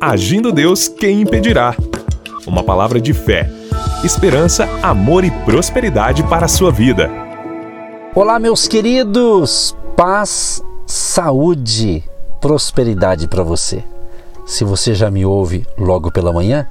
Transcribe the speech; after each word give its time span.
Agindo 0.00 0.52
Deus, 0.52 0.86
quem 0.86 1.22
impedirá? 1.22 1.74
Uma 2.46 2.62
palavra 2.62 3.00
de 3.00 3.12
fé, 3.12 3.50
esperança, 4.04 4.64
amor 4.80 5.24
e 5.24 5.30
prosperidade 5.44 6.22
para 6.22 6.44
a 6.44 6.48
sua 6.48 6.70
vida. 6.70 7.10
Olá, 8.14 8.38
meus 8.38 8.68
queridos! 8.68 9.74
Paz, 9.96 10.62
saúde, 10.86 12.04
prosperidade 12.40 13.26
para 13.26 13.42
você. 13.42 13.82
Se 14.46 14.62
você 14.62 14.94
já 14.94 15.10
me 15.10 15.26
ouve 15.26 15.66
logo 15.76 16.12
pela 16.12 16.32
manhã, 16.32 16.64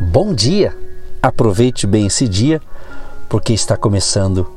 bom 0.00 0.34
dia! 0.34 0.76
Aproveite 1.22 1.86
bem 1.86 2.06
esse 2.06 2.26
dia, 2.26 2.60
porque 3.28 3.52
está 3.52 3.76
começando 3.76 4.48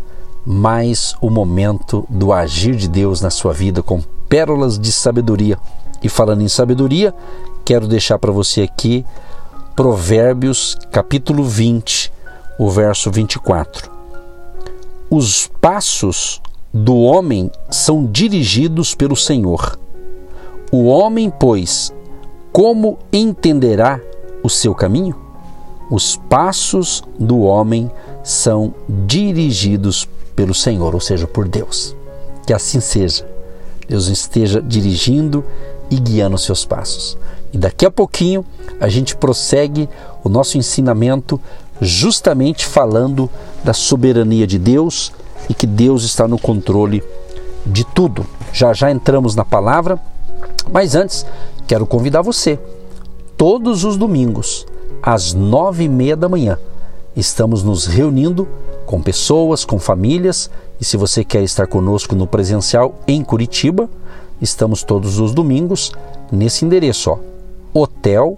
mais 0.44 1.16
o 1.22 1.30
momento 1.30 2.04
do 2.10 2.34
agir 2.34 2.76
de 2.76 2.88
Deus 2.88 3.22
na 3.22 3.30
sua 3.30 3.54
vida 3.54 3.84
com 3.84 4.02
pérolas 4.28 4.80
de 4.80 4.92
sabedoria. 4.92 5.60
E 6.02 6.10
falando 6.10 6.42
em 6.42 6.48
sabedoria, 6.48 7.14
quero 7.68 7.86
deixar 7.86 8.18
para 8.18 8.32
você 8.32 8.62
aqui 8.62 9.06
Provérbios 9.76 10.78
capítulo 10.90 11.44
20, 11.44 12.10
o 12.58 12.70
verso 12.70 13.12
24. 13.12 13.92
Os 15.10 15.52
passos 15.60 16.42
do 16.74 16.96
homem 16.96 17.52
são 17.70 18.06
dirigidos 18.06 18.96
pelo 18.96 19.18
Senhor. 19.18 19.78
O 20.72 20.86
homem, 20.86 21.30
pois, 21.30 21.94
como 22.54 23.00
entenderá 23.12 24.00
o 24.42 24.50
seu 24.50 24.74
caminho? 24.74 25.18
Os 25.92 26.16
passos 26.16 27.04
do 27.20 27.42
homem 27.42 27.92
são 28.24 28.74
dirigidos 28.88 30.08
pelo 30.34 30.54
Senhor, 30.54 30.96
ou 30.96 31.02
seja, 31.02 31.28
por 31.28 31.46
Deus. 31.50 31.94
Que 32.46 32.54
assim 32.54 32.80
seja. 32.80 33.28
Deus 33.90 34.08
esteja 34.08 34.62
dirigindo 34.62 35.44
e 35.92 35.98
guiando 35.98 36.36
os 36.36 36.46
seus 36.46 36.64
passos. 36.64 37.18
E 37.54 37.58
daqui 37.58 37.86
a 37.86 37.92
pouquinho 37.92 38.46
a 38.80 38.90
gente 38.90 39.16
prossegue 39.16 39.90
o 40.24 40.30
nosso 40.30 40.58
ensinamento 40.58 41.40
justamente 41.80 42.66
falando 42.66 43.30
da 43.64 43.74
soberania 43.74 44.48
de 44.48 44.58
Deus 44.58 45.12
e 45.50 45.54
que 45.54 45.68
Deus 45.68 46.04
está 46.04 46.28
no 46.28 46.38
controle 46.38 47.04
de 47.66 47.84
tudo. 47.84 48.26
Já 48.52 48.74
já 48.74 48.92
entramos 48.92 49.36
na 49.36 49.46
palavra, 49.46 50.00
mas 50.72 50.96
antes 50.96 51.26
quero 51.68 51.86
convidar 51.86 52.22
você. 52.22 52.60
Todos 53.38 53.84
os 53.84 53.98
domingos, 53.98 54.66
às 55.02 55.34
nove 55.34 55.84
e 55.84 55.90
meia 55.90 56.16
da 56.16 56.28
manhã, 56.28 56.58
estamos 57.16 57.64
nos 57.64 57.86
reunindo 57.86 58.48
com 58.86 59.02
pessoas, 59.02 59.66
com 59.66 59.78
famílias, 59.78 60.50
e 60.80 60.86
se 60.86 60.96
você 60.96 61.24
quer 61.24 61.44
estar 61.44 61.68
conosco 61.68 62.16
no 62.16 62.26
presencial 62.26 62.96
em 63.08 63.24
Curitiba, 63.24 63.90
estamos 64.42 64.82
todos 64.82 65.20
os 65.20 65.34
domingos 65.34 65.92
nesse 66.32 66.64
endereço, 66.64 67.12
ó, 67.12 67.18
Hotel 67.74 68.38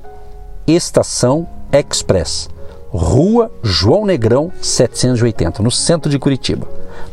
Estação 0.67 1.47
Express, 1.72 2.49
Rua 2.89 3.52
João 3.63 4.05
Negrão 4.05 4.52
780, 4.61 5.63
no 5.63 5.71
centro 5.71 6.09
de 6.09 6.19
Curitiba. 6.19 6.67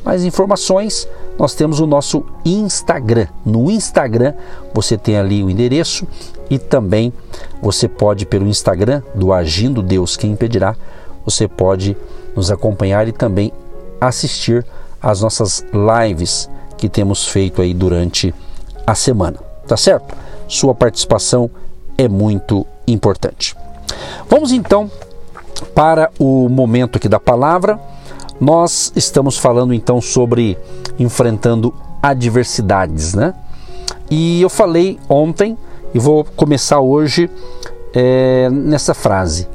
Mais 0.04 0.24
informações, 0.24 1.08
nós 1.38 1.54
temos 1.54 1.80
o 1.80 1.86
nosso 1.86 2.24
Instagram. 2.44 3.26
No 3.44 3.70
Instagram 3.70 4.34
você 4.74 4.96
tem 4.96 5.16
ali 5.16 5.42
o 5.42 5.50
endereço 5.50 6.06
e 6.48 6.58
também 6.58 7.12
você 7.62 7.88
pode 7.88 8.24
pelo 8.24 8.46
Instagram 8.46 9.02
do 9.14 9.32
Agindo 9.32 9.82
Deus 9.82 10.16
Quem 10.16 10.32
Impedirá, 10.32 10.76
você 11.24 11.48
pode 11.48 11.96
nos 12.34 12.50
acompanhar 12.50 13.08
e 13.08 13.12
também 13.12 13.52
assistir 14.00 14.64
às 15.00 15.20
nossas 15.20 15.64
lives 15.72 16.48
que 16.76 16.88
temos 16.88 17.26
feito 17.26 17.62
aí 17.62 17.72
durante 17.72 18.34
a 18.86 18.94
semana, 18.94 19.38
tá 19.66 19.76
certo? 19.76 20.14
Sua 20.46 20.74
participação 20.74 21.50
é 21.54 21.65
muito 22.08 22.66
importante. 22.86 23.56
Vamos 24.28 24.52
então 24.52 24.90
para 25.74 26.10
o 26.18 26.48
momento 26.48 26.96
aqui 26.96 27.08
da 27.08 27.20
palavra. 27.20 27.80
Nós 28.40 28.92
estamos 28.94 29.38
falando 29.38 29.72
então 29.72 30.00
sobre 30.00 30.58
enfrentando 30.98 31.74
adversidades, 32.02 33.14
né? 33.14 33.34
E 34.10 34.40
eu 34.42 34.50
falei 34.50 34.98
ontem 35.08 35.56
e 35.94 35.98
vou 35.98 36.24
começar 36.24 36.80
hoje 36.80 37.30
é, 37.94 38.48
nessa 38.50 38.94
frase: 38.94 39.48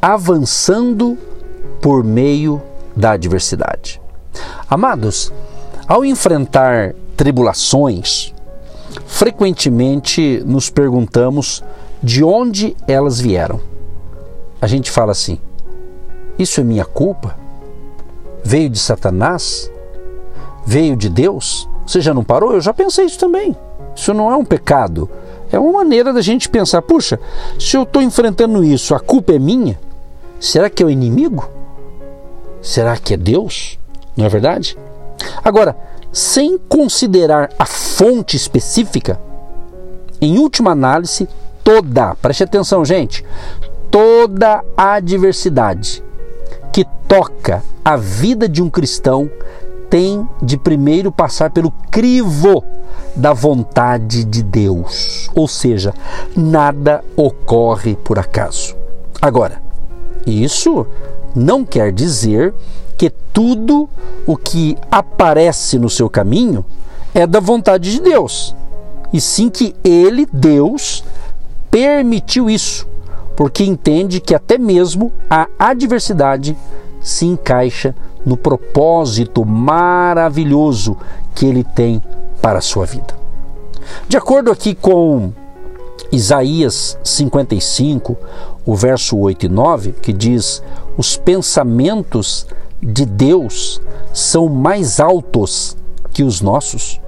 avançando 0.00 1.18
por 1.80 2.02
meio 2.02 2.60
da 2.96 3.12
adversidade. 3.12 4.00
Amados, 4.68 5.32
ao 5.86 6.04
enfrentar 6.04 6.94
tribulações, 7.16 8.32
frequentemente 9.06 10.42
nos 10.44 10.68
perguntamos 10.68 11.62
de 12.02 12.22
onde 12.22 12.76
elas 12.86 13.20
vieram. 13.20 13.60
A 14.60 14.66
gente 14.66 14.90
fala 14.90 15.12
assim: 15.12 15.38
isso 16.38 16.60
é 16.60 16.64
minha 16.64 16.84
culpa? 16.84 17.36
Veio 18.44 18.68
de 18.68 18.78
Satanás? 18.78 19.70
Veio 20.66 20.96
de 20.96 21.08
Deus? 21.08 21.68
Você 21.86 22.00
já 22.00 22.12
não 22.12 22.24
parou? 22.24 22.52
Eu 22.52 22.60
já 22.60 22.74
pensei 22.74 23.06
isso 23.06 23.18
também. 23.18 23.56
Isso 23.94 24.12
não 24.12 24.30
é 24.30 24.36
um 24.36 24.44
pecado. 24.44 25.08
É 25.50 25.58
uma 25.58 25.72
maneira 25.72 26.12
da 26.12 26.20
gente 26.20 26.48
pensar: 26.48 26.82
puxa, 26.82 27.18
se 27.58 27.76
eu 27.76 27.84
estou 27.84 28.02
enfrentando 28.02 28.62
isso, 28.62 28.94
a 28.94 29.00
culpa 29.00 29.32
é 29.32 29.38
minha? 29.38 29.78
Será 30.38 30.68
que 30.68 30.82
é 30.82 30.86
o 30.86 30.90
inimigo? 30.90 31.48
Será 32.60 32.96
que 32.96 33.14
é 33.14 33.16
Deus? 33.16 33.78
Não 34.16 34.26
é 34.26 34.28
verdade? 34.28 34.76
Agora, 35.42 35.76
sem 36.16 36.56
considerar 36.56 37.50
a 37.58 37.66
fonte 37.66 38.38
específica, 38.38 39.20
em 40.18 40.38
última 40.38 40.70
análise, 40.70 41.28
toda, 41.62 42.14
preste 42.14 42.42
atenção, 42.42 42.86
gente, 42.86 43.22
toda 43.90 44.64
adversidade 44.74 46.02
que 46.72 46.86
toca 47.06 47.62
a 47.84 47.98
vida 47.98 48.48
de 48.48 48.62
um 48.62 48.70
cristão 48.70 49.30
tem 49.90 50.26
de 50.40 50.56
primeiro 50.56 51.12
passar 51.12 51.50
pelo 51.50 51.70
crivo 51.90 52.64
da 53.14 53.34
vontade 53.34 54.24
de 54.24 54.42
Deus. 54.42 55.30
Ou 55.34 55.46
seja, 55.46 55.92
nada 56.34 57.04
ocorre 57.14 57.94
por 57.94 58.18
acaso. 58.18 58.74
Agora, 59.20 59.60
isso 60.26 60.86
não 61.36 61.64
quer 61.64 61.92
dizer 61.92 62.54
que 62.96 63.10
tudo 63.10 63.88
o 64.26 64.36
que 64.36 64.76
aparece 64.90 65.78
no 65.78 65.90
seu 65.90 66.08
caminho 66.08 66.64
é 67.14 67.26
da 67.26 67.40
vontade 67.40 67.92
de 67.92 68.00
Deus. 68.00 68.56
E 69.12 69.20
sim 69.20 69.48
que 69.48 69.74
ele, 69.84 70.26
Deus, 70.32 71.04
permitiu 71.70 72.48
isso, 72.48 72.88
porque 73.36 73.64
entende 73.64 74.20
que 74.20 74.34
até 74.34 74.58
mesmo 74.58 75.12
a 75.28 75.46
adversidade 75.58 76.56
se 77.00 77.26
encaixa 77.26 77.94
no 78.24 78.36
propósito 78.36 79.44
maravilhoso 79.44 80.96
que 81.34 81.46
ele 81.46 81.62
tem 81.62 82.02
para 82.40 82.58
a 82.58 82.62
sua 82.62 82.86
vida. 82.86 83.14
De 84.08 84.16
acordo 84.16 84.50
aqui 84.50 84.74
com 84.74 85.32
Isaías 86.10 86.98
55, 87.04 88.16
o 88.64 88.74
verso 88.74 89.16
8 89.16 89.46
e 89.46 89.48
9, 89.48 89.92
que 89.92 90.12
diz: 90.12 90.62
Os 90.96 91.16
pensamentos 91.16 92.46
de 92.82 93.04
Deus 93.04 93.80
são 94.12 94.48
mais 94.48 95.00
altos 95.00 95.76
que 96.12 96.22
os 96.22 96.40
nossos. 96.40 97.00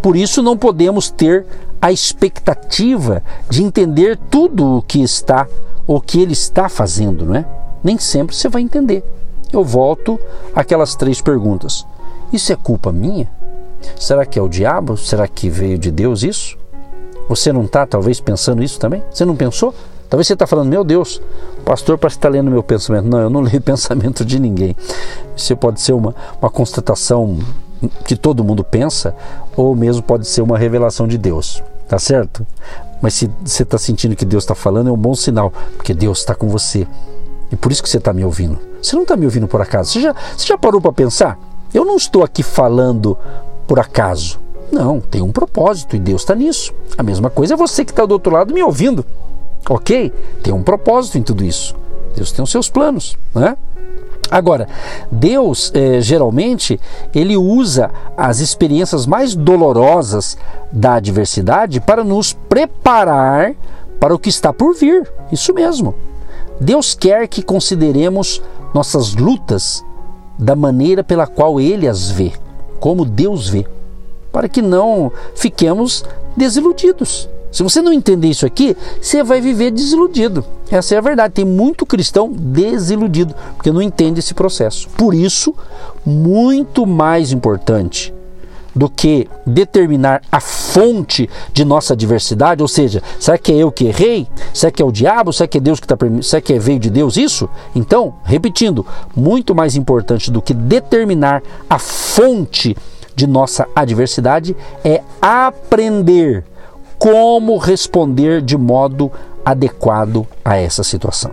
Por 0.00 0.16
isso 0.16 0.42
não 0.42 0.56
podemos 0.56 1.10
ter 1.10 1.46
a 1.80 1.90
expectativa 1.90 3.22
de 3.48 3.62
entender 3.62 4.18
tudo 4.30 4.78
o 4.78 4.82
que 4.82 5.02
está 5.02 5.46
ou 5.86 6.00
que 6.00 6.20
ele 6.20 6.32
está 6.32 6.68
fazendo, 6.68 7.26
não 7.26 7.34
é? 7.36 7.44
Nem 7.82 7.98
sempre 7.98 8.34
você 8.34 8.48
vai 8.48 8.62
entender. 8.62 9.04
Eu 9.52 9.62
volto 9.62 10.18
àquelas 10.54 10.94
três 10.94 11.20
perguntas. 11.20 11.86
Isso 12.32 12.52
é 12.52 12.56
culpa 12.56 12.90
minha? 12.90 13.30
Será 13.96 14.24
que 14.24 14.38
é 14.38 14.42
o 14.42 14.48
diabo? 14.48 14.96
Será 14.96 15.28
que 15.28 15.48
veio 15.48 15.78
de 15.78 15.90
Deus 15.90 16.22
isso? 16.22 16.56
Você 17.28 17.52
não 17.52 17.64
está 17.64 17.86
talvez 17.86 18.20
pensando 18.20 18.62
isso 18.62 18.78
também? 18.78 19.02
Você 19.10 19.24
não 19.24 19.36
pensou? 19.36 19.74
Talvez 20.08 20.26
você 20.26 20.34
está 20.34 20.46
falando, 20.46 20.68
meu 20.68 20.84
Deus, 20.84 21.20
pastor 21.64 21.98
parece 21.98 22.18
estar 22.18 22.28
tá 22.28 22.32
lendo 22.32 22.50
meu 22.50 22.62
pensamento. 22.62 23.06
Não, 23.06 23.18
eu 23.18 23.30
não 23.30 23.40
leio 23.42 23.60
pensamento 23.60 24.24
de 24.24 24.38
ninguém. 24.38 24.76
Isso 25.36 25.56
pode 25.56 25.80
ser 25.80 25.92
uma, 25.92 26.14
uma 26.40 26.50
constatação 26.50 27.38
que 28.06 28.16
todo 28.16 28.44
mundo 28.44 28.64
pensa, 28.64 29.14
ou 29.56 29.74
mesmo 29.74 30.02
pode 30.02 30.26
ser 30.26 30.42
uma 30.42 30.56
revelação 30.56 31.06
de 31.06 31.18
Deus. 31.18 31.62
Tá 31.88 31.98
certo? 31.98 32.46
Mas 33.02 33.14
se 33.14 33.30
você 33.44 33.62
está 33.62 33.76
sentindo 33.76 34.16
que 34.16 34.24
Deus 34.24 34.44
está 34.44 34.54
falando, 34.54 34.88
é 34.88 34.92
um 34.92 34.96
bom 34.96 35.14
sinal, 35.14 35.52
porque 35.76 35.92
Deus 35.92 36.20
está 36.20 36.34
com 36.34 36.48
você. 36.48 36.86
E 37.52 37.56
por 37.56 37.70
isso 37.70 37.82
que 37.82 37.88
você 37.88 37.98
está 37.98 38.12
me 38.12 38.24
ouvindo. 38.24 38.58
Você 38.82 38.96
não 38.96 39.02
está 39.02 39.16
me 39.16 39.26
ouvindo 39.26 39.46
por 39.46 39.60
acaso. 39.60 39.92
Você 39.92 40.00
já, 40.00 40.14
você 40.36 40.46
já 40.46 40.56
parou 40.56 40.80
para 40.80 40.92
pensar? 40.92 41.38
Eu 41.72 41.84
não 41.84 41.96
estou 41.96 42.24
aqui 42.24 42.42
falando 42.42 43.18
por 43.66 43.78
acaso. 43.78 44.40
Não, 44.72 45.00
tem 45.00 45.22
um 45.22 45.30
propósito 45.30 45.94
e 45.94 45.98
Deus 45.98 46.22
está 46.22 46.34
nisso. 46.34 46.72
A 46.96 47.02
mesma 47.02 47.28
coisa 47.28 47.54
é 47.54 47.56
você 47.56 47.84
que 47.84 47.92
está 47.92 48.06
do 48.06 48.12
outro 48.12 48.32
lado 48.32 48.54
me 48.54 48.62
ouvindo. 48.62 49.04
Ok? 49.68 50.12
Tem 50.42 50.52
um 50.52 50.62
propósito 50.62 51.18
em 51.18 51.22
tudo 51.22 51.44
isso. 51.44 51.74
Deus 52.14 52.32
tem 52.32 52.42
os 52.42 52.50
seus 52.50 52.68
planos, 52.68 53.16
né? 53.34 53.56
Agora, 54.30 54.66
Deus 55.10 55.70
eh, 55.74 56.00
geralmente 56.00 56.80
ele 57.14 57.36
usa 57.36 57.90
as 58.16 58.40
experiências 58.40 59.06
mais 59.06 59.34
dolorosas 59.34 60.36
da 60.72 60.94
adversidade 60.94 61.80
para 61.80 62.02
nos 62.02 62.32
preparar 62.32 63.54
para 64.00 64.14
o 64.14 64.18
que 64.18 64.28
está 64.28 64.52
por 64.52 64.74
vir. 64.74 65.10
Isso 65.30 65.52
mesmo. 65.52 65.94
Deus 66.60 66.94
quer 66.94 67.28
que 67.28 67.42
consideremos 67.42 68.42
nossas 68.72 69.14
lutas 69.14 69.84
da 70.38 70.56
maneira 70.56 71.04
pela 71.04 71.26
qual 71.26 71.60
Ele 71.60 71.86
as 71.86 72.10
vê, 72.10 72.32
como 72.80 73.04
Deus 73.04 73.48
vê, 73.48 73.66
para 74.32 74.48
que 74.48 74.62
não 74.62 75.12
fiquemos 75.34 76.04
desiludidos. 76.36 77.28
Se 77.54 77.62
você 77.62 77.80
não 77.80 77.92
entender 77.92 78.26
isso 78.26 78.44
aqui, 78.44 78.76
você 79.00 79.22
vai 79.22 79.40
viver 79.40 79.70
desiludido. 79.70 80.44
Essa 80.68 80.96
é 80.96 80.98
a 80.98 81.00
verdade. 81.00 81.34
Tem 81.34 81.44
muito 81.44 81.86
cristão 81.86 82.32
desiludido 82.32 83.32
porque 83.54 83.70
não 83.70 83.80
entende 83.80 84.18
esse 84.18 84.34
processo. 84.34 84.88
Por 84.88 85.14
isso, 85.14 85.54
muito 86.04 86.84
mais 86.84 87.30
importante 87.30 88.12
do 88.74 88.90
que 88.90 89.28
determinar 89.46 90.20
a 90.32 90.40
fonte 90.40 91.30
de 91.52 91.64
nossa 91.64 91.92
adversidade, 91.92 92.60
ou 92.60 92.66
seja, 92.66 93.00
será 93.20 93.38
que 93.38 93.52
é 93.52 93.54
eu 93.54 93.70
que 93.70 93.84
errei? 93.84 94.26
Será 94.52 94.72
que 94.72 94.82
é 94.82 94.84
o 94.84 94.90
diabo? 94.90 95.32
Será 95.32 95.46
que 95.46 95.58
é 95.58 95.60
Deus 95.60 95.78
que 95.78 95.86
está 95.86 95.96
Será 96.22 96.40
que 96.40 96.54
é 96.54 96.58
veio 96.58 96.80
de 96.80 96.90
Deus 96.90 97.16
isso? 97.16 97.48
Então, 97.72 98.14
repetindo, 98.24 98.84
muito 99.14 99.54
mais 99.54 99.76
importante 99.76 100.28
do 100.28 100.42
que 100.42 100.52
determinar 100.52 101.40
a 101.70 101.78
fonte 101.78 102.76
de 103.14 103.28
nossa 103.28 103.68
adversidade 103.76 104.56
é 104.84 105.02
aprender 105.22 106.44
como 107.04 107.58
responder 107.58 108.40
de 108.40 108.56
modo 108.56 109.12
adequado 109.44 110.26
a 110.42 110.56
essa 110.56 110.82
situação. 110.82 111.32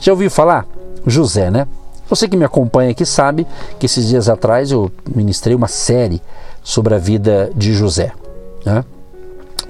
Já 0.00 0.10
ouviu 0.10 0.28
falar? 0.28 0.66
José, 1.06 1.48
né? 1.48 1.68
Você 2.10 2.26
que 2.26 2.36
me 2.36 2.44
acompanha 2.44 2.90
aqui 2.90 3.06
sabe 3.06 3.46
que 3.78 3.86
esses 3.86 4.08
dias 4.08 4.28
atrás 4.28 4.72
eu 4.72 4.90
ministrei 5.14 5.54
uma 5.54 5.68
série 5.68 6.20
sobre 6.60 6.92
a 6.92 6.98
vida 6.98 7.52
de 7.54 7.72
José. 7.72 8.10
Né? 8.66 8.84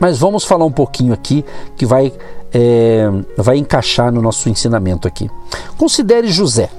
Mas 0.00 0.16
vamos 0.16 0.42
falar 0.42 0.64
um 0.64 0.72
pouquinho 0.72 1.12
aqui 1.12 1.44
que 1.76 1.84
vai, 1.84 2.10
é, 2.50 3.06
vai 3.36 3.58
encaixar 3.58 4.10
no 4.10 4.22
nosso 4.22 4.48
ensinamento 4.48 5.06
aqui. 5.06 5.30
Considere 5.76 6.28
José, 6.28 6.70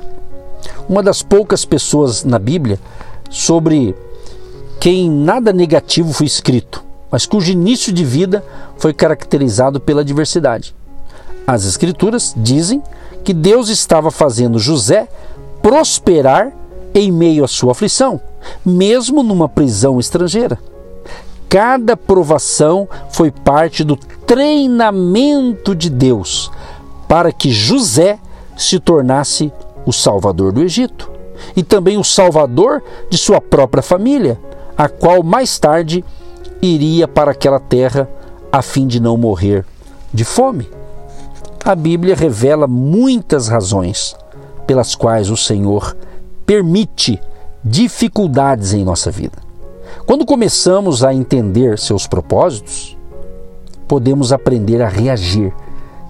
uma 0.89 1.04
das 1.04 1.22
poucas 1.22 1.63
pessoas 1.63 2.24
na 2.24 2.39
Bíblia 2.39 2.80
sobre 3.30 3.95
quem 4.80 5.12
nada 5.12 5.54
negativo 5.54 6.12
foi 6.12 6.25
escrito, 6.25 6.83
mas 7.15 7.25
cujo 7.25 7.50
início 7.50 7.94
de 7.94 8.03
vida 8.03 8.44
foi 8.77 8.94
caracterizado 8.94 9.79
pela 9.79 10.03
diversidade. 10.03 10.75
As 11.47 11.63
Escrituras 11.63 12.33
dizem 12.35 12.83
que 13.23 13.33
Deus 13.33 13.69
estava 13.69 14.12
fazendo 14.12 14.59
José 14.59 15.07
prosperar 15.62 16.51
em 16.94 17.13
meio 17.13 17.45
à 17.45 17.47
sua 17.47 17.71
aflição, 17.71 18.19
mesmo 18.65 19.23
numa 19.23 19.47
prisão 19.47 19.97
estrangeira. 19.97 20.59
Cada 21.47 21.95
provação 21.95 22.85
foi 23.09 23.31
parte 23.31 23.85
do 23.85 23.95
treinamento 23.95 25.73
de 25.73 25.89
Deus 25.89 26.51
para 27.07 27.31
que 27.31 27.50
José 27.50 28.19
se 28.57 28.77
tornasse 28.77 29.53
o 29.85 29.94
salvador 29.94 30.51
do 30.51 30.62
Egito 30.62 31.09
e 31.56 31.63
também 31.63 31.97
o 31.97 32.03
salvador 32.03 32.83
de 33.09 33.17
sua 33.17 33.39
própria 33.39 33.81
família, 33.81 34.38
a 34.77 34.89
qual 34.89 35.23
mais 35.23 35.57
tarde 35.57 36.03
iria 36.65 37.07
para 37.07 37.31
aquela 37.31 37.59
terra 37.59 38.09
a 38.51 38.62
fim 38.62 38.88
de 38.88 39.00
não 39.00 39.17
morrer 39.17 39.65
de 40.13 40.23
fome. 40.23 40.69
A 41.63 41.75
Bíblia 41.75 42.15
revela 42.15 42.67
muitas 42.67 43.47
razões 43.47 44.15
pelas 44.65 44.95
quais 44.95 45.29
o 45.29 45.38
Senhor 45.38 45.95
permite 46.45 47.19
dificuldades 47.63 48.73
em 48.73 48.83
nossa 48.83 49.09
vida. 49.12 49.38
Quando 50.06 50.25
começamos 50.25 51.03
a 51.03 51.13
entender 51.13 51.79
seus 51.79 52.06
propósitos, 52.07 52.95
podemos 53.88 54.31
aprender 54.31 54.81
a 54.81 54.88
reagir 54.88 55.53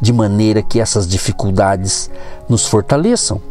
de 0.02 0.12
maneira 0.12 0.62
que 0.62 0.80
essas 0.80 1.08
dificuldades 1.08 2.12
nos 2.50 2.66
fortaleçam, 2.66 3.42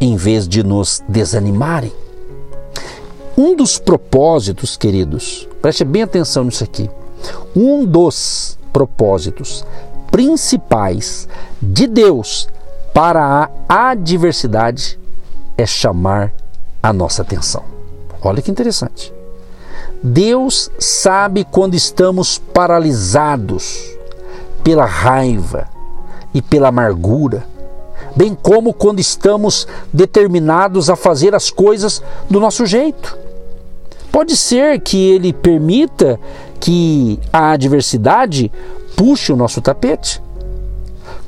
em 0.00 0.16
vez 0.16 0.48
de 0.48 0.62
nos 0.62 1.02
desanimarem. 1.08 1.92
Um 3.36 3.56
dos 3.56 3.78
propósitos, 3.78 4.76
queridos, 4.76 5.48
preste 5.62 5.84
bem 5.84 6.02
atenção 6.02 6.44
nisso 6.44 6.62
aqui. 6.62 6.90
Um 7.56 7.84
dos 7.86 8.58
propósitos 8.72 9.64
principais 10.10 11.26
de 11.60 11.86
Deus 11.86 12.46
para 12.92 13.48
a 13.66 13.90
adversidade 13.90 14.98
é 15.56 15.64
chamar 15.64 16.34
a 16.82 16.92
nossa 16.92 17.22
atenção. 17.22 17.64
Olha 18.20 18.42
que 18.42 18.50
interessante. 18.50 19.12
Deus 20.02 20.70
sabe 20.78 21.44
quando 21.44 21.74
estamos 21.74 22.36
paralisados 22.36 23.82
pela 24.62 24.84
raiva 24.84 25.68
e 26.34 26.42
pela 26.42 26.68
amargura, 26.68 27.46
bem 28.14 28.34
como 28.34 28.74
quando 28.74 29.00
estamos 29.00 29.66
determinados 29.90 30.90
a 30.90 30.96
fazer 30.96 31.34
as 31.34 31.50
coisas 31.50 32.02
do 32.28 32.38
nosso 32.38 32.66
jeito. 32.66 33.21
Pode 34.12 34.36
ser 34.36 34.78
que 34.80 35.10
Ele 35.10 35.32
permita 35.32 36.20
que 36.60 37.18
a 37.32 37.50
adversidade 37.52 38.52
puxe 38.94 39.32
o 39.32 39.36
nosso 39.36 39.60
tapete 39.60 40.22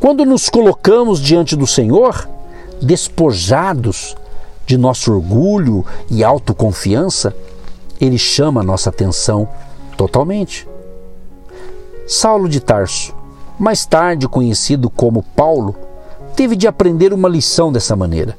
quando 0.04 0.22
nos 0.26 0.50
colocamos 0.50 1.19
diante 1.19 1.56
do 1.56 1.66
Senhor, 1.66 2.28
despojados 2.82 4.14
de 4.66 4.76
nosso 4.76 5.10
orgulho 5.10 5.82
e 6.10 6.22
autoconfiança, 6.22 7.34
ele 7.98 8.19
chama 8.19 8.62
nossa 8.62 8.90
atenção 8.90 9.48
totalmente. 9.96 10.69
Saulo 12.06 12.50
de 12.50 12.60
Tarso, 12.60 13.14
mais 13.58 13.86
tarde 13.86 14.28
conhecido 14.28 14.90
como 14.90 15.22
Paulo, 15.22 15.75
teve 16.36 16.54
de 16.54 16.66
aprender 16.66 17.14
uma 17.14 17.26
lição 17.26 17.72
dessa 17.72 17.96
maneira. 17.96 18.36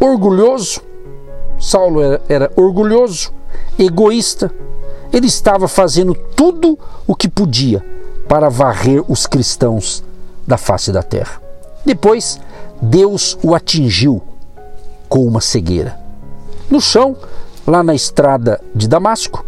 Orgulhoso, 0.00 0.80
Saulo 1.60 2.00
era, 2.00 2.22
era 2.26 2.52
orgulhoso, 2.56 3.34
egoísta, 3.78 4.50
ele 5.12 5.26
estava 5.26 5.68
fazendo 5.68 6.14
tudo 6.14 6.78
o 7.06 7.14
que 7.14 7.28
podia 7.28 7.84
para 8.28 8.48
varrer 8.48 9.04
os 9.08 9.26
cristãos 9.26 10.02
da 10.46 10.56
face 10.56 10.90
da 10.90 11.02
terra. 11.02 11.40
Depois, 11.84 12.40
Deus 12.80 13.38
o 13.42 13.54
atingiu 13.54 14.22
com 15.08 15.26
uma 15.26 15.40
cegueira. 15.40 15.98
No 16.70 16.80
chão, 16.80 17.16
lá 17.66 17.82
na 17.82 17.94
estrada 17.94 18.60
de 18.74 18.88
Damasco, 18.88 19.44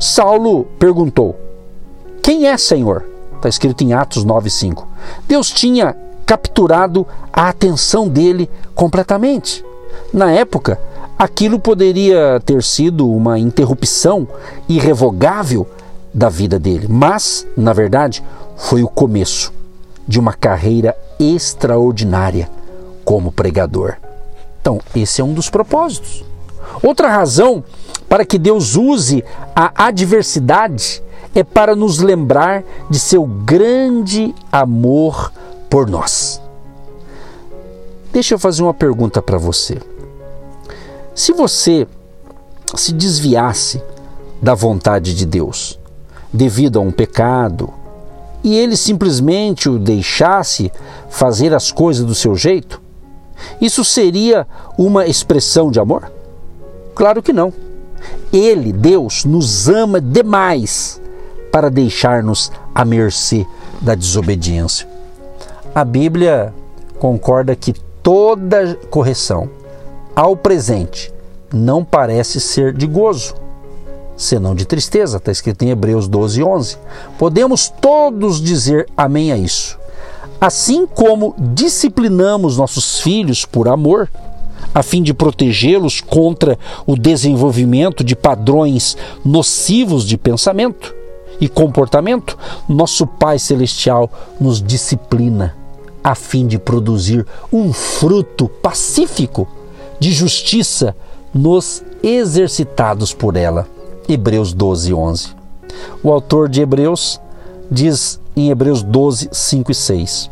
Saulo 0.00 0.64
perguntou: 0.78 1.36
Quem 2.22 2.46
é, 2.46 2.56
Senhor? 2.56 3.04
Está 3.36 3.48
escrito 3.48 3.82
em 3.84 3.92
Atos 3.92 4.24
9,5. 4.24 4.86
Deus 5.28 5.50
tinha 5.50 5.96
capturado 6.24 7.06
a 7.32 7.48
atenção 7.48 8.08
dele 8.08 8.48
completamente. 8.74 9.64
Na 10.12 10.30
época, 10.30 10.80
aquilo 11.22 11.60
poderia 11.60 12.42
ter 12.44 12.64
sido 12.64 13.08
uma 13.08 13.38
interrupção 13.38 14.26
irrevogável 14.68 15.64
da 16.12 16.28
vida 16.28 16.58
dele, 16.58 16.88
mas, 16.90 17.46
na 17.56 17.72
verdade, 17.72 18.24
foi 18.56 18.82
o 18.82 18.88
começo 18.88 19.52
de 20.06 20.18
uma 20.18 20.32
carreira 20.32 20.96
extraordinária 21.20 22.50
como 23.04 23.30
pregador. 23.30 23.94
Então, 24.60 24.80
esse 24.96 25.20
é 25.20 25.24
um 25.24 25.32
dos 25.32 25.48
propósitos. 25.48 26.24
Outra 26.82 27.08
razão 27.08 27.62
para 28.08 28.24
que 28.24 28.36
Deus 28.36 28.74
use 28.74 29.24
a 29.54 29.86
adversidade 29.86 31.00
é 31.36 31.44
para 31.44 31.76
nos 31.76 32.00
lembrar 32.00 32.64
de 32.90 32.98
seu 32.98 33.24
grande 33.24 34.34
amor 34.50 35.32
por 35.70 35.88
nós. 35.88 36.42
Deixa 38.12 38.34
eu 38.34 38.40
fazer 38.40 38.64
uma 38.64 38.74
pergunta 38.74 39.22
para 39.22 39.38
você. 39.38 39.91
Se 41.14 41.32
você 41.32 41.86
se 42.74 42.92
desviasse 42.92 43.82
da 44.40 44.54
vontade 44.54 45.14
de 45.14 45.26
Deus 45.26 45.78
devido 46.32 46.78
a 46.78 46.82
um 46.82 46.90
pecado, 46.90 47.72
e 48.42 48.56
ele 48.56 48.76
simplesmente 48.76 49.68
o 49.68 49.78
deixasse 49.78 50.72
fazer 51.08 51.54
as 51.54 51.70
coisas 51.70 52.04
do 52.04 52.14
seu 52.14 52.34
jeito? 52.34 52.80
Isso 53.60 53.84
seria 53.84 54.46
uma 54.76 55.06
expressão 55.06 55.70
de 55.70 55.78
amor? 55.78 56.10
Claro 56.94 57.22
que 57.22 57.32
não. 57.32 57.52
Ele, 58.32 58.72
Deus, 58.72 59.24
nos 59.24 59.68
ama 59.68 60.00
demais 60.00 61.00
para 61.52 61.70
deixar-nos 61.70 62.50
à 62.74 62.84
mercê 62.84 63.46
da 63.80 63.94
desobediência. 63.94 64.88
A 65.74 65.84
Bíblia 65.84 66.52
concorda 66.98 67.54
que 67.54 67.74
toda 68.02 68.74
correção 68.90 69.48
ao 70.14 70.36
presente 70.36 71.12
não 71.52 71.84
parece 71.84 72.40
ser 72.40 72.72
de 72.72 72.86
gozo, 72.86 73.34
senão 74.16 74.54
de 74.54 74.64
tristeza. 74.64 75.18
Está 75.18 75.30
escrito 75.30 75.62
em 75.62 75.70
Hebreus 75.70 76.08
12, 76.08 76.42
11. 76.42 76.78
Podemos 77.18 77.68
todos 77.68 78.40
dizer 78.40 78.88
amém 78.96 79.32
a 79.32 79.36
isso. 79.36 79.78
Assim 80.40 80.86
como 80.86 81.34
disciplinamos 81.38 82.56
nossos 82.56 83.00
filhos 83.00 83.44
por 83.44 83.68
amor, 83.68 84.10
a 84.74 84.82
fim 84.82 85.02
de 85.02 85.12
protegê-los 85.12 86.00
contra 86.00 86.58
o 86.86 86.96
desenvolvimento 86.96 88.02
de 88.02 88.16
padrões 88.16 88.96
nocivos 89.24 90.06
de 90.06 90.16
pensamento, 90.16 90.94
e 91.40 91.48
comportamento, 91.48 92.38
nosso 92.68 93.04
Pai 93.04 93.36
Celestial 93.36 94.08
nos 94.40 94.62
disciplina 94.62 95.56
a 96.04 96.14
fim 96.14 96.46
de 96.46 96.56
produzir 96.56 97.26
um 97.52 97.72
fruto 97.72 98.48
pacífico 98.48 99.48
de 100.02 100.10
justiça 100.10 100.96
nos 101.32 101.80
exercitados 102.02 103.14
por 103.14 103.36
ela. 103.36 103.68
Hebreus 104.08 104.52
12, 104.52 104.92
11. 104.92 105.28
O 106.02 106.10
autor 106.10 106.48
de 106.48 106.60
Hebreus 106.60 107.20
diz 107.70 108.20
em 108.34 108.50
Hebreus 108.50 108.82
12, 108.82 109.28
5 109.30 109.70
e 109.70 109.74
6: 109.76 110.30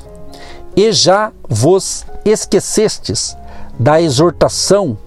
E 0.74 0.90
já 0.90 1.30
vos 1.48 2.04
esquecestes 2.24 3.36
da 3.78 4.02
exortação 4.02 4.98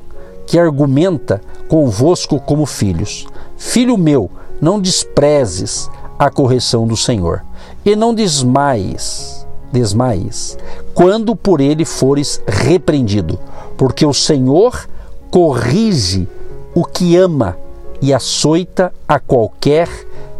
que 0.48 0.58
argumenta 0.58 1.41
convosco 1.67 2.39
como 2.39 2.65
filhos. 2.65 3.27
Filho 3.58 3.98
meu, 3.98 4.32
não 4.62 4.79
desprezes 4.79 5.89
a 6.17 6.29
correção 6.29 6.88
do 6.88 6.96
Senhor, 6.96 7.43
e 7.84 7.98
não 7.98 8.13
desmaies, 8.13 9.46
desmaies, 9.74 10.58
quando 10.93 11.36
por 11.36 11.60
ele 11.60 11.84
fores 11.84 12.41
repreendido, 12.48 13.38
porque 13.83 14.05
o 14.05 14.13
Senhor 14.13 14.87
corrige 15.29 16.25
o 16.73 16.85
que 16.85 17.17
ama 17.17 17.57
e 18.01 18.13
açoita 18.13 18.93
a 19.05 19.19
qualquer 19.19 19.89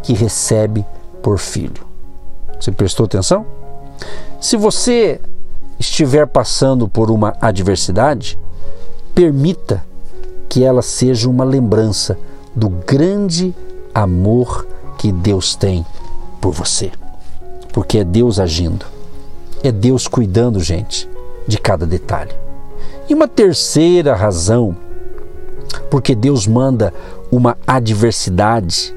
que 0.02 0.14
recebe 0.14 0.82
por 1.22 1.38
filho. 1.38 1.86
Você 2.58 2.72
prestou 2.72 3.04
atenção? 3.04 3.44
Se 4.40 4.56
você 4.56 5.20
estiver 5.78 6.26
passando 6.26 6.88
por 6.88 7.10
uma 7.10 7.36
adversidade, 7.38 8.38
permita 9.14 9.84
que 10.48 10.64
ela 10.64 10.80
seja 10.80 11.28
uma 11.28 11.44
lembrança 11.44 12.16
do 12.56 12.70
grande 12.70 13.54
amor 13.94 14.66
que 14.96 15.12
Deus 15.12 15.54
tem 15.54 15.84
por 16.40 16.54
você. 16.54 16.90
Porque 17.74 17.98
é 17.98 18.04
Deus 18.04 18.40
agindo, 18.40 18.86
é 19.62 19.70
Deus 19.70 20.08
cuidando, 20.08 20.60
gente, 20.60 21.06
de 21.46 21.58
cada 21.58 21.86
detalhe. 21.86 22.43
E 23.08 23.14
uma 23.14 23.28
terceira 23.28 24.14
razão, 24.14 24.76
porque 25.90 26.14
Deus 26.14 26.46
manda 26.46 26.92
uma 27.30 27.56
adversidade, 27.66 28.94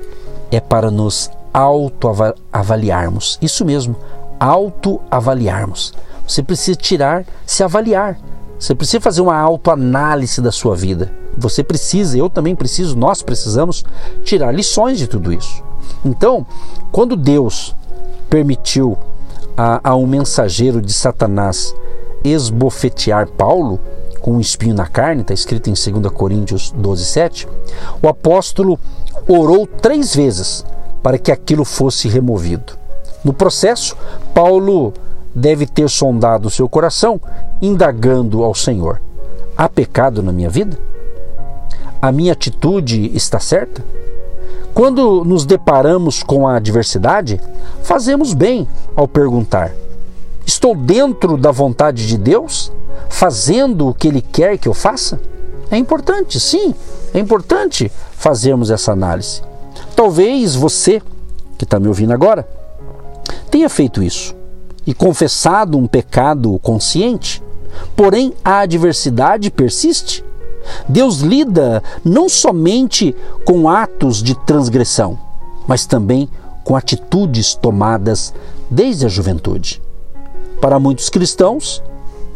é 0.50 0.60
para 0.60 0.90
nos 0.90 1.30
autoavaliarmos. 1.54 3.38
Isso 3.42 3.66
mesmo, 3.66 3.96
autoavaliarmos. 4.40 5.94
Você 6.26 6.42
precisa 6.42 6.78
tirar, 6.78 7.26
se 7.46 7.64
avaliar. 7.64 8.18
Você 8.60 8.74
precisa 8.74 9.02
fazer 9.02 9.22
uma 9.22 9.38
autoanálise 9.38 10.42
da 10.42 10.52
sua 10.52 10.76
vida. 10.76 11.12
Você 11.38 11.64
precisa, 11.64 12.18
eu 12.18 12.30
também 12.30 12.56
preciso, 12.56 12.98
nós 12.98 13.22
precisamos 13.22 13.84
tirar 14.24 14.52
lições 14.52 14.98
de 14.98 15.08
tudo 15.08 15.32
isso. 15.34 15.64
Então, 16.04 16.46
quando 16.92 17.16
Deus 17.16 17.76
permitiu 18.30 18.98
a, 19.56 19.92
a 19.92 19.96
um 19.96 20.08
mensageiro 20.08 20.82
de 20.82 20.94
Satanás 20.94 21.74
esbofetear 22.24 23.28
Paulo 23.28 23.80
com 24.28 24.34
um 24.34 24.42
espinho 24.42 24.76
na 24.76 24.86
carne, 24.86 25.22
está 25.22 25.34
escrito 25.34 25.70
em 25.70 25.74
2 25.74 26.14
Coríntios 26.14 26.70
12, 26.72 27.06
7, 27.06 27.48
o 28.02 28.10
apóstolo 28.10 28.78
orou 29.26 29.66
três 29.66 30.14
vezes 30.14 30.66
para 31.02 31.18
que 31.18 31.32
aquilo 31.32 31.64
fosse 31.64 32.10
removido. 32.10 32.74
No 33.24 33.32
processo, 33.32 33.96
Paulo 34.34 34.94
deve 35.34 35.66
ter 35.66 35.90
sondado 35.90 36.50
o 36.50 36.52
seu 36.52 36.68
coração, 36.68 37.22
indagando 37.62 38.44
ao 38.44 38.54
Senhor: 38.54 39.02
há 39.56 39.70
pecado 39.70 40.22
na 40.22 40.34
minha 40.34 40.50
vida? 40.50 40.78
A 42.02 42.12
minha 42.12 42.34
atitude 42.34 43.16
está 43.16 43.40
certa? 43.40 43.82
Quando 44.74 45.24
nos 45.24 45.46
deparamos 45.46 46.22
com 46.22 46.46
a 46.46 46.58
adversidade, 46.58 47.40
fazemos 47.82 48.34
bem 48.34 48.68
ao 48.94 49.08
perguntar: 49.08 49.72
estou 50.46 50.76
dentro 50.76 51.38
da 51.38 51.50
vontade 51.50 52.06
de 52.06 52.18
Deus? 52.18 52.74
Fazendo 53.10 53.88
o 53.88 53.94
que 53.94 54.08
Ele 54.08 54.22
quer 54.22 54.58
que 54.58 54.68
eu 54.68 54.74
faça? 54.74 55.20
É 55.70 55.78
importante, 55.78 56.40
sim, 56.40 56.74
é 57.14 57.20
importante 57.20 57.92
fazermos 58.12 58.72
essa 58.72 58.92
análise. 58.92 59.42
Talvez 59.96 60.56
você, 60.56 61.02
que 61.58 61.64
está 61.64 61.80
me 61.80 61.88
ouvindo 61.88 62.14
agora, 62.14 62.48
tenha 63.52 63.70
feito 63.70 64.02
isso 64.02 64.36
e 64.86 64.94
confessado 64.94 65.78
um 65.78 65.88
pecado 65.88 66.58
consciente, 66.60 67.44
porém 67.96 68.34
a 68.44 68.60
adversidade 68.60 69.52
persiste. 69.52 70.24
Deus 70.88 71.20
lida 71.20 71.84
não 72.04 72.30
somente 72.30 73.16
com 73.46 73.70
atos 73.70 74.24
de 74.24 74.36
transgressão, 74.36 75.20
mas 75.68 75.86
também 75.86 76.30
com 76.64 76.76
atitudes 76.76 77.56
tomadas 77.56 78.34
desde 78.70 79.06
a 79.06 79.10
juventude. 79.10 79.82
Para 80.62 80.80
muitos 80.80 81.10
cristãos, 81.10 81.82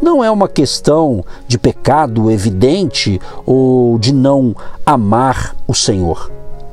não 0.02 0.24
é 0.24 0.32
uma 0.32 0.48
questão 0.48 1.24
de 1.48 1.58
pecado 1.58 2.32
evidente 2.32 3.20
ou 3.46 4.00
de 4.00 4.14
não 4.14 4.56
amar 4.86 5.56
o 5.68 5.74
Senhor 5.74 6.32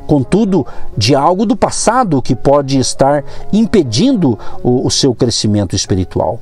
contudo, 0.09 0.67
de 0.97 1.15
algo 1.15 1.45
do 1.45 1.55
passado 1.55 2.23
que 2.23 2.35
pode 2.35 2.79
estar 2.79 3.23
impedindo 3.53 4.39
o, 4.65 4.87
o 4.87 4.91
seu 4.91 5.15
crescimento 5.15 5.77
espiritual. 5.77 6.41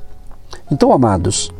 Então, 0.71 0.93
amados, 0.93 1.51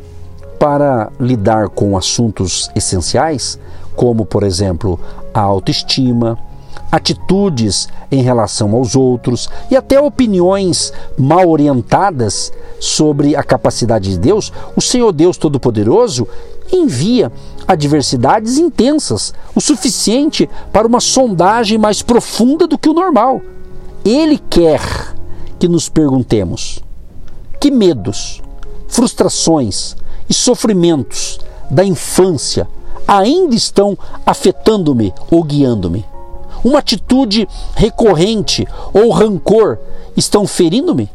para 0.58 1.12
lidar 1.20 1.68
com 1.68 1.98
assuntos 1.98 2.70
essenciais, 2.74 3.58
como, 3.94 4.24
por 4.24 4.42
exemplo, 4.42 4.98
a 5.34 5.40
autoestima, 5.40 6.38
atitudes 6.90 7.88
em 8.10 8.22
relação 8.22 8.74
aos 8.74 8.96
outros 8.96 9.48
e 9.70 9.76
até 9.76 10.00
opiniões 10.00 10.92
mal 11.16 11.48
orientadas 11.48 12.52
sobre 12.80 13.36
a 13.36 13.42
capacidade 13.42 14.10
de 14.10 14.18
Deus, 14.18 14.52
o 14.76 14.80
Senhor 14.80 15.12
Deus 15.12 15.36
Todo-Poderoso 15.36 16.26
envia 16.72 17.32
adversidades 17.66 18.58
intensas, 18.58 19.34
o 19.54 19.60
suficiente 19.60 20.48
para 20.72 20.86
uma 20.86 21.00
sondagem 21.00 21.78
mais 21.78 22.02
profunda 22.02 22.66
do 22.66 22.78
que 22.78 22.88
o 22.88 22.94
normal. 22.94 23.40
Ele 24.04 24.38
quer 24.38 24.80
que 25.58 25.68
nos 25.68 25.88
perguntemos: 25.88 26.80
que 27.60 27.70
medos, 27.70 28.42
frustrações 28.86 29.96
e 30.28 30.34
sofrimentos 30.34 31.40
da 31.70 31.84
infância 31.84 32.66
ainda 33.06 33.54
estão 33.54 33.96
afetando-me 34.24 35.12
ou 35.30 35.42
guiando-me? 35.42 36.04
Uma 36.64 36.80
atitude 36.80 37.48
recorrente 37.74 38.66
ou 38.92 39.10
rancor 39.10 39.78
estão 40.16 40.46
ferindo-me? 40.46 41.08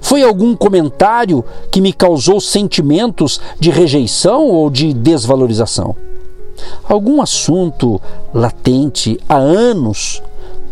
Foi 0.00 0.22
algum 0.22 0.54
comentário 0.54 1.42
que 1.70 1.80
me 1.80 1.92
causou 1.92 2.40
sentimentos 2.40 3.40
de 3.58 3.70
rejeição 3.70 4.48
ou 4.48 4.68
de 4.68 4.92
desvalorização? 4.92 5.96
Algum 6.86 7.22
assunto 7.22 8.00
latente 8.32 9.18
há 9.28 9.36
anos 9.36 10.22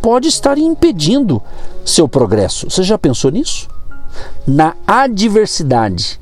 pode 0.02 0.28
estar 0.28 0.58
impedindo 0.58 1.40
seu 1.84 2.06
progresso. 2.06 2.70
Você 2.70 2.82
já 2.82 2.98
pensou 2.98 3.30
nisso? 3.30 3.68
Na 4.46 4.74
adversidade, 4.86 6.20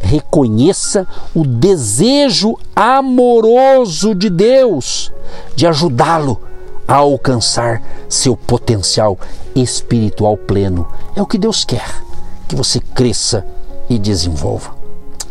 reconheça 0.00 1.06
o 1.34 1.44
desejo 1.44 2.56
amoroso 2.74 4.14
de 4.14 4.30
Deus 4.30 5.12
de 5.54 5.66
ajudá-lo 5.66 6.40
a 6.86 6.94
alcançar 6.94 7.82
seu 8.08 8.36
potencial 8.36 9.18
espiritual 9.54 10.36
pleno. 10.36 10.86
É 11.14 11.22
o 11.22 11.26
que 11.26 11.38
Deus 11.38 11.64
quer 11.64 12.02
que 12.48 12.54
você 12.54 12.80
cresça 12.80 13.44
e 13.88 13.98
desenvolva. 13.98 14.74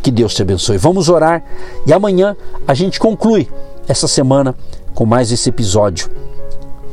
Que 0.01 0.12
Deus 0.12 0.33
te 0.33 0.41
abençoe. 0.41 0.77
Vamos 0.77 1.09
orar 1.09 1.43
e 1.85 1.93
amanhã 1.93 2.35
a 2.67 2.74
gente 2.74 3.00
conclui 3.00 3.50
essa 3.88 4.07
semana 4.07 4.55
com 4.93 5.05
mais 5.05 5.31
esse 5.31 5.50
episódio, 5.50 6.09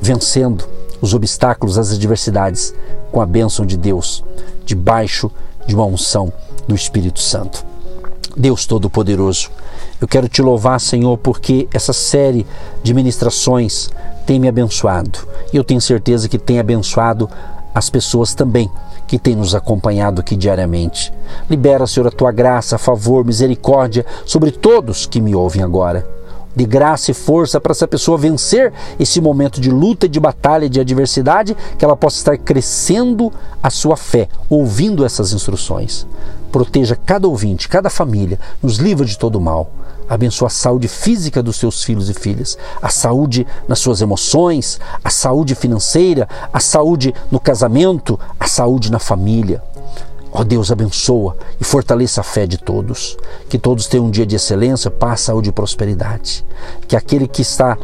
vencendo 0.00 0.64
os 1.00 1.14
obstáculos, 1.14 1.78
as 1.78 1.92
adversidades, 1.92 2.75
com 3.11 3.21
a 3.21 3.26
bênção 3.26 3.66
de 3.66 3.76
Deus, 3.76 4.25
debaixo 4.64 5.31
de 5.66 5.75
uma 5.75 5.85
unção 5.85 6.33
do 6.66 6.75
Espírito 6.75 7.21
Santo. 7.21 7.72
Deus 8.37 8.67
Todo-Poderoso, 8.67 9.51
eu 10.01 10.09
quero 10.09 10.29
te 10.29 10.41
louvar, 10.41 10.81
Senhor, 10.81 11.19
porque 11.19 11.69
essa 11.73 11.93
série 11.93 12.47
de 12.83 12.95
ministrações 12.95 13.91
tem 14.27 14.39
me 14.39 14.49
abençoado 14.49 15.19
e 15.53 15.57
eu 15.57 15.65
tenho 15.65 15.81
certeza 15.81 16.29
que 16.29 16.39
tem 16.39 16.59
abençoado 16.59 17.29
as 17.75 17.91
pessoas 17.91 18.35
também 18.35 18.71
que 19.07 19.19
tem 19.19 19.37
nos 19.37 19.55
acompanhado 19.55 20.21
aqui 20.21 20.35
diariamente. 20.37 21.12
Libera, 21.51 21.87
Senhor, 21.87 22.07
a 22.07 22.11
tua 22.11 22.33
graça, 22.33 22.79
favor, 22.79 23.25
misericórdia 23.25 24.07
sobre 24.25 24.51
todos 24.51 25.07
que 25.07 25.21
me 25.21 25.35
ouvem 25.35 25.62
agora. 25.62 26.07
De 26.54 26.66
graça 26.66 27.11
e 27.11 27.14
força 27.14 27.61
para 27.61 27.73
essa 27.73 27.88
pessoa 27.88 28.18
vencer 28.18 28.73
esse 28.99 29.21
momento 29.21 29.61
de 29.61 29.71
luta, 29.71 30.09
de 30.09 30.21
batalha, 30.21 30.68
de 30.68 30.80
adversidade, 30.80 31.56
que 31.78 31.85
ela 31.85 31.97
possa 31.97 32.18
estar 32.18 32.37
crescendo 32.37 33.32
a 33.62 33.71
sua 33.71 33.97
fé, 33.97 34.28
ouvindo 34.50 35.04
essas 35.04 35.32
instruções. 35.32 36.06
Proteja 36.50 36.94
cada 36.94 37.26
ouvinte, 37.26 37.68
cada 37.68 37.88
família, 37.88 38.38
nos 38.62 38.76
livra 38.76 39.06
de 39.06 39.16
todo 39.16 39.40
mal. 39.40 39.71
abençoa 40.09 40.49
a 40.49 40.50
saúde 40.50 40.88
física 40.88 41.42
dos 41.42 41.56
seus 41.56 41.82
filhos 41.82 42.11
e 42.11 42.14
filhas, 42.14 42.59
a 42.82 42.90
saúde 42.90 43.47
nas 43.66 43.78
suas 43.78 44.02
emoções, 44.02 44.78
a 45.02 45.09
saúde 45.09 45.54
financeira, 45.54 46.28
a 46.52 46.61
saúde 46.61 47.14
no 47.30 47.40
casamento, 47.40 48.21
a 48.38 48.47
saúde 48.47 48.92
na 48.92 48.99
família. 48.99 49.62
Ó 50.33 50.41
oh 50.41 50.45
Deus, 50.45 50.73
abençoa 50.73 51.37
e 51.61 51.65
fortaleça 51.65 52.23
a 52.23 52.25
fé 52.25 52.47
de 52.47 52.57
todos. 52.57 53.19
Que 53.49 53.59
todos 53.59 53.87
tenham 53.87 54.07
um 54.07 54.11
dia 54.11 54.25
de 54.25 54.37
excelência, 54.37 54.91
paz, 54.91 55.21
saúde 55.21 55.51
e 55.51 55.53
prosperidade. 55.53 56.45
Que 56.89 56.97
aquele 56.97 57.29
que 57.29 57.43
está 57.43 57.77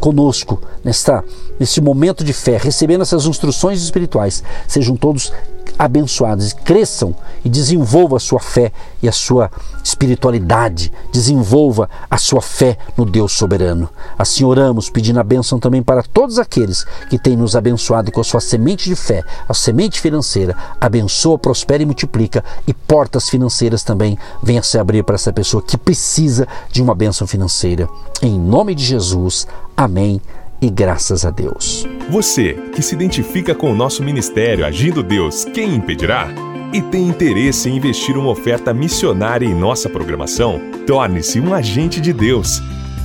conosco 0.00 0.60
nesta, 0.84 1.24
neste 1.58 1.80
momento 1.80 2.24
de 2.24 2.32
fé, 2.32 2.56
recebendo 2.56 3.02
essas 3.02 3.26
instruções 3.26 3.82
espirituais, 3.82 4.42
sejam 4.68 4.96
todos 4.96 5.32
abençoados, 5.78 6.52
cresçam 6.52 7.14
e 7.44 7.48
desenvolva 7.48 8.16
a 8.16 8.20
sua 8.20 8.40
fé 8.40 8.72
e 9.02 9.08
a 9.08 9.12
sua 9.12 9.50
espiritualidade, 9.84 10.92
desenvolva 11.12 11.88
a 12.10 12.18
sua 12.18 12.40
fé 12.40 12.78
no 12.96 13.04
Deus 13.04 13.32
soberano. 13.32 13.88
Assim 14.18 14.44
oramos, 14.44 14.88
pedindo 14.88 15.20
a 15.20 15.24
bênção 15.24 15.58
também 15.58 15.82
para 15.82 16.02
todos 16.02 16.38
aqueles 16.38 16.84
que 17.10 17.18
têm 17.18 17.36
nos 17.36 17.54
abençoado 17.54 18.10
com 18.10 18.20
a 18.20 18.24
sua 18.24 18.40
semente 18.40 18.88
de 18.88 18.96
fé, 18.96 19.22
a 19.48 19.54
semente 19.54 20.00
financeira. 20.00 20.56
Abençoa, 20.80 21.38
prospera 21.38 21.82
e 21.82 21.86
multiplica 21.86 22.44
e 22.66 22.72
portas 22.72 23.28
financeiras 23.28 23.82
também 23.82 24.18
venham 24.42 24.62
se 24.62 24.78
abrir 24.78 25.02
para 25.04 25.16
essa 25.16 25.32
pessoa 25.32 25.62
que 25.62 25.76
precisa 25.76 26.48
de 26.70 26.82
uma 26.82 26.94
bênção 26.94 27.26
financeira. 27.26 27.88
Em 28.22 28.38
nome 28.38 28.74
de 28.74 28.84
Jesus. 28.84 29.46
Amém 29.76 30.20
e 30.60 30.70
graças 30.70 31.26
a 31.26 31.30
Deus. 31.30 31.86
Você 32.08 32.54
que 32.74 32.80
se 32.80 32.94
identifica 32.94 33.54
com 33.54 33.70
o 33.70 33.74
nosso 33.74 34.02
ministério 34.02 34.64
Agindo 34.64 35.02
Deus, 35.02 35.44
quem 35.44 35.74
impedirá? 35.74 36.28
E 36.72 36.80
tem 36.80 37.06
interesse 37.06 37.68
em 37.68 37.76
investir 37.76 38.16
uma 38.16 38.30
oferta 38.30 38.72
missionária 38.72 39.44
em 39.46 39.54
nossa 39.54 39.90
programação? 39.90 40.58
Torne-se 40.86 41.38
um 41.40 41.52
agente 41.52 42.00
de 42.00 42.12
Deus 42.12 42.62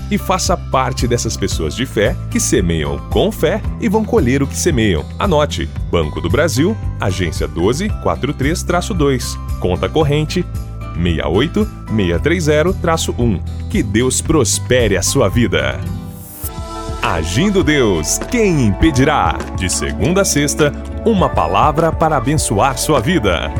e 0.10 0.18
faça 0.18 0.56
parte 0.56 1.06
dessas 1.08 1.36
pessoas 1.38 1.76
de 1.76 1.86
fé 1.86 2.16
que 2.30 2.40
semeiam 2.40 2.98
com 3.10 3.30
fé 3.32 3.62
e 3.80 3.90
vão 3.90 4.06
colher 4.06 4.42
o 4.42 4.48
que 4.48 4.58
semeiam. 4.58 5.06
Anote: 5.20 5.70
Banco 5.92 6.22
do 6.22 6.30
Brasil, 6.30 6.76
agência 7.00 7.48
1243-2, 7.50 9.38
conta 9.60 9.90
corrente 9.90 10.46
68630-1. 10.98 13.42
Que 13.70 13.84
Deus 13.84 14.22
prospere 14.22 14.96
a 14.98 15.02
sua 15.02 15.30
vida. 15.30 15.80
Agindo 17.02 17.64
Deus, 17.64 18.20
quem 18.30 18.68
impedirá? 18.68 19.36
De 19.58 19.68
segunda 19.68 20.22
a 20.22 20.26
sexta, 20.26 20.72
uma 21.04 21.28
palavra 21.28 21.92
para 21.92 22.16
abençoar 22.16 22.78
sua 22.78 23.00
vida. 23.00 23.52